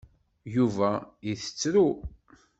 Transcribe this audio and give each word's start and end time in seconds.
Yuba 0.55 0.89
itettru. 1.31 1.87